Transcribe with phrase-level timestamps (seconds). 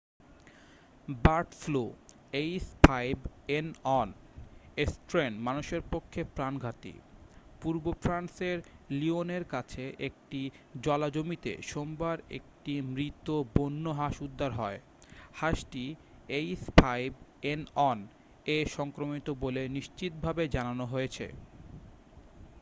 [1.07, 1.91] Bird ফ্লুর
[2.57, 4.09] h5n1
[4.87, 6.93] strain মানুষের পক্ষে প্রাণঘাতী।
[7.61, 8.57] পূর্ব ফ্রান্সের
[8.89, 10.41] লিওনের কাছে একটি
[10.81, 14.79] জলাজমিতে সোমবার একটি মৃত বন্য় হাঁস উদ্ধার হয়।
[15.33, 15.85] হাঁসটি
[16.51, 17.97] h5n1
[18.45, 21.27] এ সংক্রমিত বলে নিশ্চিত ভাবে জানানো হয়েছে।ে